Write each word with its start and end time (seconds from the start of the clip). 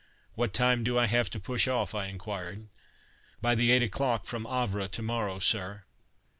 "What 0.33 0.51
time 0.51 0.83
do 0.83 0.97
I 0.97 1.05
have 1.05 1.29
to 1.29 1.39
push 1.39 1.67
off?" 1.67 1.93
I 1.93 2.07
inquired. 2.07 2.65
"By 3.39 3.53
the 3.53 3.69
eight 3.71 3.83
o'clock 3.83 4.25
from 4.25 4.45
Havre 4.45 4.87
to 4.87 5.01
morrow, 5.03 5.37
sir." 5.37 5.83